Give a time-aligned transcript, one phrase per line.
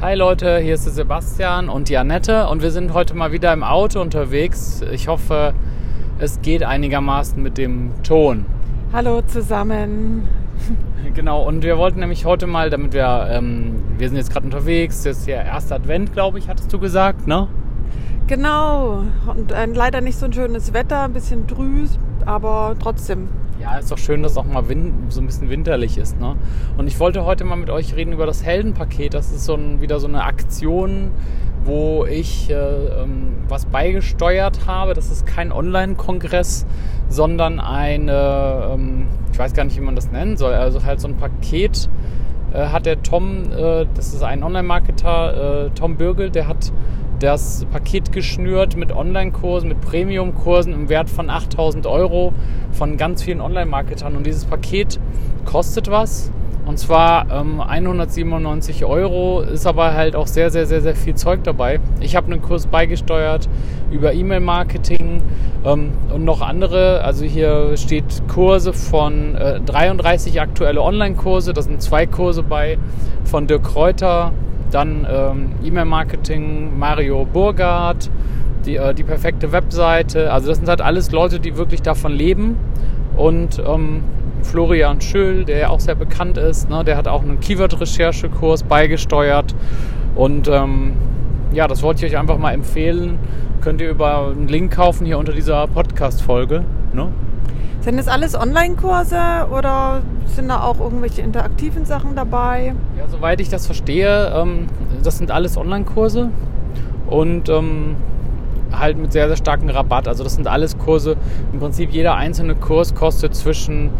[0.00, 3.64] Hi Leute, hier ist Sebastian und die Annette und wir sind heute mal wieder im
[3.64, 4.80] Auto unterwegs.
[4.92, 5.54] Ich hoffe,
[6.20, 8.46] es geht einigermaßen mit dem Ton.
[8.92, 10.28] Hallo zusammen.
[11.14, 15.02] Genau, und wir wollten nämlich heute mal, damit wir, ähm, wir sind jetzt gerade unterwegs,
[15.02, 17.48] das ist ja erster Advent, glaube ich, hattest du gesagt, ne?
[18.28, 23.28] Genau, und ein, leider nicht so ein schönes Wetter, ein bisschen drüs, aber trotzdem.
[23.60, 26.18] Ja, ist doch schön, dass auch mal Win so ein bisschen winterlich ist.
[26.20, 26.36] Ne?
[26.76, 29.14] Und ich wollte heute mal mit euch reden über das Heldenpaket.
[29.14, 31.10] Das ist so ein, wieder so eine Aktion,
[31.64, 34.94] wo ich äh, ähm, was beigesteuert habe.
[34.94, 36.66] Das ist kein Online-Kongress,
[37.08, 41.08] sondern eine, ähm, ich weiß gar nicht, wie man das nennen soll, also halt so
[41.08, 41.88] ein Paket
[42.52, 46.72] äh, hat der Tom, äh, das ist ein Online-Marketer, äh, Tom Bürgel, der hat
[47.18, 52.32] das Paket geschnürt mit Online-Kursen, mit Premium-Kursen im Wert von 8000 Euro
[52.72, 54.16] von ganz vielen Online-Marketern.
[54.16, 55.00] Und dieses Paket
[55.44, 56.30] kostet was.
[56.68, 61.42] Und zwar ähm, 197 Euro, ist aber halt auch sehr, sehr, sehr, sehr viel Zeug
[61.42, 61.80] dabei.
[62.00, 63.48] Ich habe einen Kurs beigesteuert
[63.90, 65.22] über E-Mail-Marketing
[65.64, 67.02] ähm, und noch andere.
[67.02, 71.54] Also hier steht Kurse von äh, 33 aktuelle Online-Kurse.
[71.54, 72.76] Da sind zwei Kurse bei
[73.24, 74.32] von Dirk Kräuter,
[74.70, 78.10] dann ähm, E-Mail-Marketing, Mario Burgard,
[78.66, 80.32] die, äh, die perfekte Webseite.
[80.32, 82.56] Also das sind halt alles Leute, die wirklich davon leben.
[83.16, 84.02] Und ähm,
[84.42, 89.54] Florian Schöll, der ja auch sehr bekannt ist, ne, der hat auch einen Keyword-Recherche-Kurs beigesteuert.
[90.14, 90.92] Und ähm,
[91.52, 93.18] ja, das wollte ich euch einfach mal empfehlen.
[93.68, 96.64] Könnt ihr über einen Link kaufen hier unter dieser Podcast-Folge.
[96.94, 97.08] Ne?
[97.82, 102.74] Sind das alles Online-Kurse oder sind da auch irgendwelche interaktiven Sachen dabei?
[102.96, 104.68] Ja, soweit ich das verstehe, ähm,
[105.02, 106.30] das sind alles Online-Kurse
[107.10, 107.96] und ähm,
[108.72, 110.08] halt mit sehr, sehr starkem Rabatt.
[110.08, 111.18] Also das sind alles Kurse.
[111.52, 113.90] Im Prinzip jeder einzelne Kurs kostet zwischen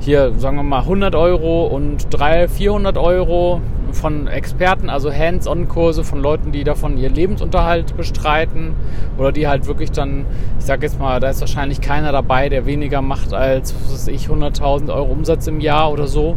[0.00, 3.60] hier, sagen wir mal, 100 Euro und 300, 400 Euro
[3.92, 8.74] von Experten, also Hands-on-Kurse von Leuten, die davon ihr Lebensunterhalt bestreiten
[9.16, 10.26] oder die halt wirklich dann,
[10.58, 14.08] ich sag jetzt mal, da ist wahrscheinlich keiner dabei, der weniger macht als, was weiß
[14.08, 16.36] ich, 100.000 Euro Umsatz im Jahr oder so.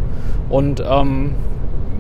[0.50, 1.36] Und ähm,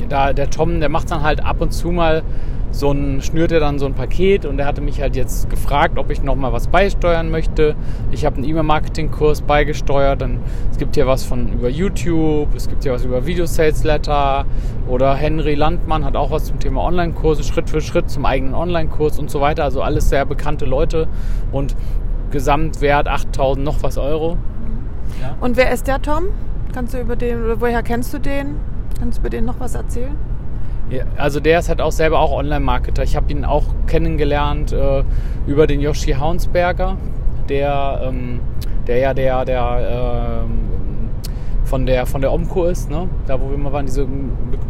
[0.09, 2.23] da der Tom, der macht dann halt ab und zu mal
[2.71, 5.97] so ein, schnürt er dann so ein Paket und er hatte mich halt jetzt gefragt,
[5.97, 7.75] ob ich nochmal was beisteuern möchte.
[8.11, 10.21] Ich habe einen E-Mail-Marketing-Kurs beigesteuert.
[10.21, 10.39] Dann,
[10.71, 14.45] es gibt hier was von über YouTube, es gibt hier was über Video-Sales-Letter
[14.87, 19.19] oder Henry Landmann hat auch was zum Thema Online-Kurse, Schritt für Schritt zum eigenen Online-Kurs
[19.19, 19.63] und so weiter.
[19.63, 21.07] Also alles sehr bekannte Leute
[21.51, 21.75] und
[22.31, 24.37] Gesamtwert 8000 noch was Euro.
[25.21, 25.35] Ja.
[25.41, 26.25] Und wer ist der Tom?
[26.73, 28.55] Kannst du über den, oder woher kennst du den?
[28.97, 30.15] Kannst du über den noch was erzählen?
[31.17, 33.03] Also der ist halt auch selber auch Online-Marketer.
[33.03, 35.03] Ich habe ihn auch kennengelernt äh,
[35.47, 36.97] über den Yoshi Haunsberger,
[37.47, 38.41] der, ähm,
[38.87, 40.71] der ja der, der ähm,
[41.63, 43.07] von der von der Omco ist, ne?
[43.27, 44.05] da wo wir mal waren, diese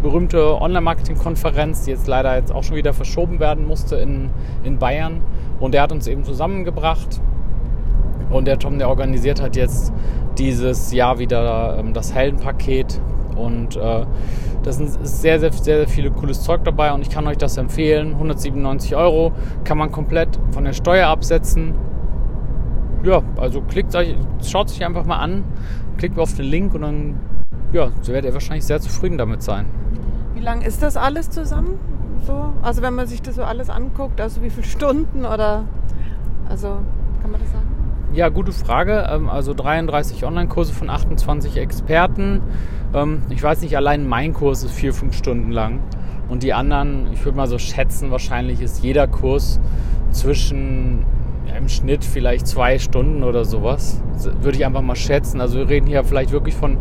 [0.04, 4.30] berühmte Online-Marketing-Konferenz, die jetzt leider jetzt auch schon wieder verschoben werden musste in,
[4.64, 5.22] in Bayern.
[5.60, 7.20] Und der hat uns eben zusammengebracht.
[8.30, 9.92] Und der Tom, der organisiert hat jetzt
[10.38, 13.02] dieses Jahr wieder ähm, das Heldenpaket.
[13.36, 14.06] Und äh,
[14.64, 17.58] da sind sehr, sehr, sehr, sehr viele cooles Zeug dabei und ich kann euch das
[17.58, 18.14] empfehlen.
[18.14, 19.32] 197 Euro
[19.64, 21.76] kann man komplett von der Steuer absetzen.
[23.04, 25.44] Ja, also klickt euch, schaut sich einfach mal an,
[25.98, 27.16] klickt auf den Link und dann
[27.74, 29.66] ja, so werdet ihr wahrscheinlich sehr zufrieden damit sein.
[30.34, 31.80] Wie lang ist das alles zusammen?
[32.26, 32.54] So?
[32.62, 35.64] Also wenn man sich das so alles anguckt, also wie viele Stunden oder
[36.50, 36.78] also
[37.22, 37.71] kann man das sagen?
[38.14, 39.08] Ja, gute Frage.
[39.10, 42.42] Ähm, also 33 Online-Kurse von 28 Experten.
[42.94, 45.80] Ähm, ich weiß nicht, allein mein Kurs ist vier, fünf Stunden lang.
[46.28, 49.62] Und die anderen, ich würde mal so schätzen, wahrscheinlich ist jeder Kurs
[50.12, 51.06] zwischen
[51.58, 54.02] im Schnitt vielleicht zwei Stunden oder sowas.
[54.42, 55.42] Würde ich einfach mal schätzen.
[55.42, 56.78] Also wir reden hier vielleicht wirklich von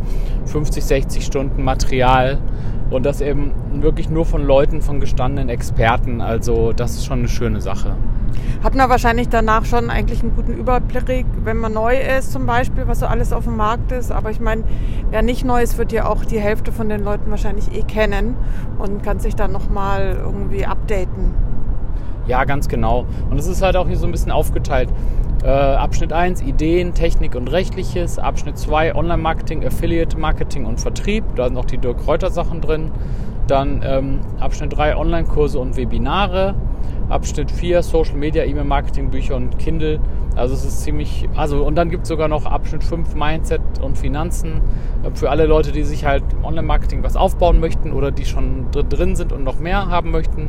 [0.46, 2.38] 50, 60 Stunden Material.
[2.90, 6.20] Und das eben wirklich nur von Leuten, von gestandenen Experten.
[6.20, 7.94] Also das ist schon eine schöne Sache.
[8.62, 12.86] Hat man wahrscheinlich danach schon eigentlich einen guten Überblick, wenn man neu ist zum Beispiel,
[12.86, 14.10] was so alles auf dem Markt ist.
[14.10, 14.64] Aber ich meine,
[15.10, 18.36] wer nicht neu ist, wird ja auch die Hälfte von den Leuten wahrscheinlich eh kennen
[18.78, 21.49] und kann sich dann nochmal irgendwie updaten.
[22.30, 23.06] Ja, ganz genau.
[23.28, 24.88] Und es ist halt auch hier so ein bisschen aufgeteilt.
[25.42, 28.20] Äh, Abschnitt 1 Ideen, Technik und Rechtliches.
[28.20, 31.24] Abschnitt 2 Online-Marketing, Affiliate-Marketing und Vertrieb.
[31.34, 32.92] Da sind auch die Dirk Kräuter Sachen drin.
[33.48, 36.54] Dann ähm, Abschnitt 3 Online-Kurse und Webinare.
[37.08, 39.98] Abschnitt 4 Social Media, E-Mail-Marketing, Bücher und Kindle.
[40.36, 43.98] Also es ist ziemlich, also und dann gibt es sogar noch Abschnitt 5 Mindset und
[43.98, 44.60] Finanzen
[45.02, 49.16] äh, für alle Leute, die sich halt Online-Marketing was aufbauen möchten oder die schon drin
[49.16, 50.48] sind und noch mehr haben möchten.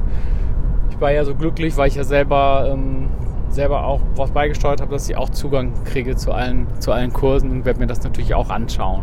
[1.02, 3.10] Ich war ja so glücklich, weil ich ja selber, ähm,
[3.50, 7.50] selber auch was beigesteuert habe, dass ich auch Zugang kriege zu allen, zu allen Kursen
[7.50, 9.02] und werde mir das natürlich auch anschauen.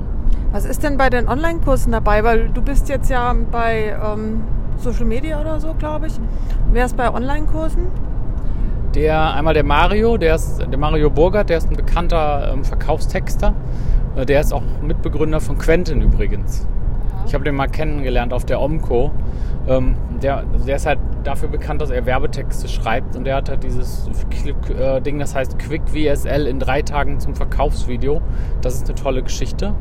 [0.53, 2.23] Was ist denn bei den Online-Kursen dabei?
[2.23, 4.45] Weil du bist jetzt ja bei ähm,
[4.77, 6.13] Social Media oder so, glaube ich.
[6.71, 7.89] Wer ist bei Online-Kursen?
[8.95, 13.55] Der, einmal der Mario, der ist der Mario Burgert, der ist ein bekannter ähm, Verkaufstexter.
[14.15, 16.65] Äh, der ist auch Mitbegründer von Quentin übrigens.
[17.29, 19.11] Ich habe den mal kennengelernt auf der Omco.
[19.69, 23.63] Ähm, der, der ist halt dafür bekannt, dass er Werbetexte schreibt und der hat halt
[23.63, 24.09] dieses
[24.79, 28.23] äh, Ding, das heißt Quick VSL in drei Tagen zum Verkaufsvideo.
[28.63, 29.75] Das ist eine tolle Geschichte.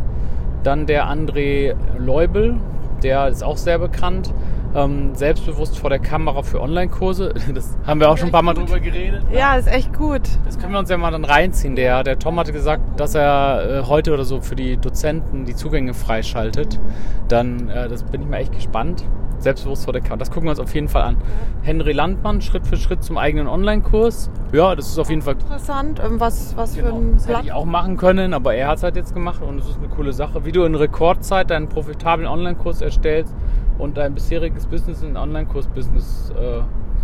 [0.64, 2.58] Dann der André Leubel,
[3.02, 4.34] der ist auch sehr bekannt.
[4.76, 7.34] Ähm, selbstbewusst vor der Kamera für Online-Kurse.
[7.54, 9.24] Das haben wir auch schon ein paar Mal drüber geredet.
[9.32, 10.22] Ja, ist echt gut.
[10.46, 11.76] Das können wir uns ja mal dann reinziehen.
[11.76, 15.56] Der, der Tom hatte gesagt, dass er äh, heute oder so für die Dozenten die
[15.56, 16.80] Zugänge freischaltet.
[17.28, 19.04] Dann äh, das bin ich mal echt gespannt.
[19.40, 20.18] Selbstbewusst vor der Kamera.
[20.18, 21.18] Das gucken wir uns auf jeden Fall an.
[21.62, 24.32] Henry Landmann, Schritt für Schritt zum eigenen Online-Kurs.
[24.52, 26.02] Ja, das ist auf jeden Fall Interessant.
[26.04, 28.78] Ähm, Was, was Genau, für ein das hätte ich auch machen können, aber er hat
[28.78, 30.44] es halt jetzt gemacht und es ist eine coole Sache.
[30.46, 33.34] Wie du in Rekordzeit deinen profitablen Online-Kurs erstellst
[33.78, 36.62] und dein bisheriges Business in Online-Kurs-Business äh,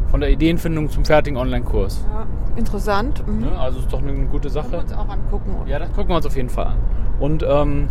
[0.10, 2.06] von der Ideenfindung zum fertigen Online-Kurs.
[2.12, 2.25] Ja,
[2.56, 3.25] interessant.
[3.28, 3.42] Mhm.
[3.42, 3.60] Ne?
[3.60, 4.78] Also ist doch eine gute Können wir Sache.
[4.78, 5.56] uns auch angucken.
[5.68, 6.78] Ja, das gucken wir uns auf jeden Fall an.
[7.20, 7.90] Und ähm,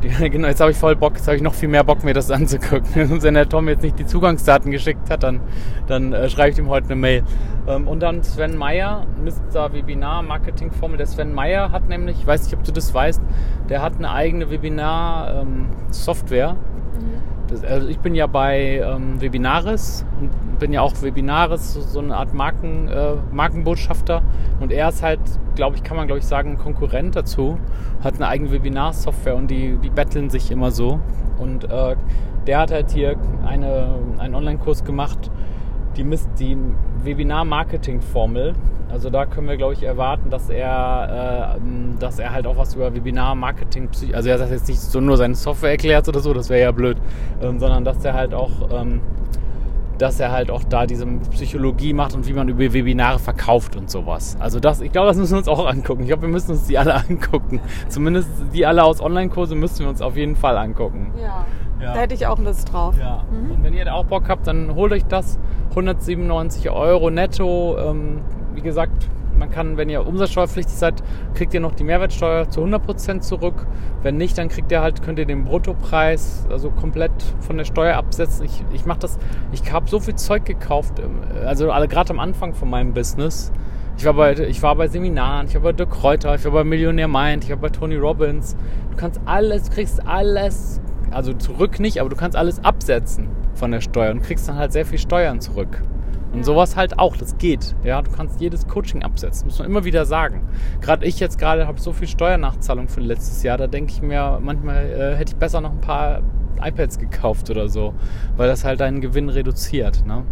[0.20, 2.30] genau, jetzt habe ich voll Bock, jetzt habe ich noch viel mehr Bock, mir das
[2.30, 3.10] anzugucken.
[3.10, 5.40] Und wenn der Tom jetzt nicht die Zugangsdaten geschickt hat, dann,
[5.86, 7.22] dann äh, schreibe ich ihm heute eine Mail.
[7.66, 9.72] Ähm, und dann Sven Meyer, Mr.
[9.72, 10.96] Webinar Marketing Formel.
[10.96, 13.20] Der Sven Meyer hat nämlich, ich weiß nicht, ob du das weißt,
[13.68, 16.56] der hat eine eigene Webinar ähm, Software.
[17.68, 22.16] Also ich bin ja bei ähm, Webinaris und bin ja auch Webinaris, so, so eine
[22.16, 24.22] Art Marken, äh, Markenbotschafter.
[24.60, 25.20] Und er ist halt,
[25.54, 27.58] glaube ich, kann man glaube ich sagen, Konkurrent dazu.
[28.02, 31.00] Hat eine eigene Webinarsoftware und die, die betteln sich immer so.
[31.38, 31.96] Und äh,
[32.46, 33.16] der hat halt hier
[33.46, 35.30] eine, einen Online-Kurs gemacht,
[35.96, 36.56] die, misst die
[37.04, 38.54] Webinar-Marketing-Formel.
[38.90, 41.60] Also da können wir, glaube ich, erwarten, dass er, äh,
[41.98, 45.34] dass er halt auch was über Webinar-Marketing, also er sagt jetzt nicht so nur seine
[45.34, 46.96] Software erklärt oder so, das wäre ja blöd,
[47.42, 49.00] ähm, sondern dass er halt auch, ähm,
[49.98, 53.90] dass er halt auch da diese Psychologie macht und wie man über Webinare verkauft und
[53.90, 54.36] sowas.
[54.40, 56.02] Also das, ich glaube, das müssen wir uns auch angucken.
[56.02, 57.60] Ich glaube, wir müssen uns die alle angucken.
[57.88, 61.12] Zumindest die alle aus Online-Kurse müssen wir uns auf jeden Fall angucken.
[61.20, 61.44] Ja.
[61.80, 61.94] Ja.
[61.94, 62.94] Da hätte ich auch Lust drauf.
[62.98, 63.24] Ja.
[63.30, 65.38] Und wenn ihr da auch Bock habt, dann holt euch das.
[65.70, 67.76] 197 Euro netto.
[67.78, 68.20] Ähm,
[68.58, 69.08] wie gesagt,
[69.38, 71.00] man kann, wenn ihr umsatzsteuerpflichtig seid,
[71.34, 73.68] kriegt ihr noch die Mehrwertsteuer zu 100% zurück.
[74.02, 77.96] Wenn nicht, dann kriegt ihr halt, könnt ihr den Bruttopreis also komplett von der Steuer
[77.96, 78.46] absetzen.
[78.46, 79.16] Ich, ich mache das,
[79.52, 80.94] ich habe so viel Zeug gekauft,
[81.46, 83.52] also gerade am Anfang von meinem Business.
[83.96, 86.64] Ich war, bei, ich war bei Seminaren, ich war bei Dirk Kräuter, ich war bei
[86.64, 88.56] Millionär Mind, ich war bei Tony Robbins.
[88.90, 90.80] Du kannst alles, kriegst alles,
[91.12, 94.72] also zurück nicht, aber du kannst alles absetzen von der Steuer und kriegst dann halt
[94.72, 95.80] sehr viel Steuern zurück.
[96.32, 97.74] Und sowas halt auch, das geht.
[97.84, 100.46] Ja, du kannst jedes Coaching absetzen, muss man immer wieder sagen.
[100.80, 104.38] Gerade ich jetzt gerade habe so viel Steuernachzahlung für letztes Jahr, da denke ich mir,
[104.42, 106.22] manchmal äh, hätte ich besser noch ein paar
[106.60, 107.94] iPads gekauft oder so,
[108.36, 110.04] weil das halt deinen Gewinn reduziert.
[110.06, 110.24] Ne?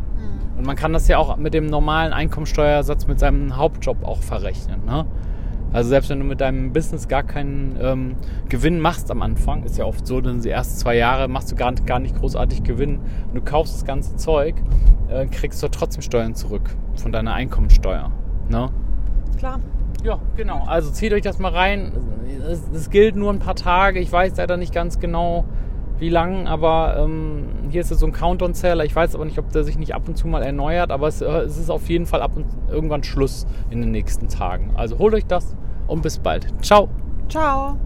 [0.56, 4.84] Und man kann das ja auch mit dem normalen Einkommensteuersatz mit seinem Hauptjob auch verrechnen.
[4.86, 5.06] Ne?
[5.76, 8.16] Also selbst wenn du mit deinem Business gar keinen ähm,
[8.48, 11.54] Gewinn machst am Anfang, ist ja oft so, denn die ersten zwei Jahre machst du
[11.54, 14.54] gar, gar nicht großartig Gewinn und du kaufst das ganze Zeug,
[15.10, 18.10] äh, kriegst du trotzdem Steuern zurück von deiner Einkommensteuer.
[18.48, 18.70] Ne?
[19.36, 19.60] Klar.
[20.02, 20.64] Ja, genau.
[20.66, 21.92] Also zieht euch das mal rein.
[22.72, 24.00] Es, gilt nur ein paar Tage.
[24.00, 25.44] Ich weiß leider nicht ganz genau,
[25.98, 28.86] wie lang, aber ähm, hier ist jetzt so ein Countdown-Zähler.
[28.86, 31.20] Ich weiß aber nicht, ob der sich nicht ab und zu mal erneuert, aber es,
[31.20, 34.70] äh, es ist auf jeden Fall ab und irgendwann Schluss in den nächsten Tagen.
[34.74, 35.54] Also holt euch das
[35.86, 36.46] und bis bald.
[36.64, 36.88] Ciao.
[37.28, 37.78] Ciao.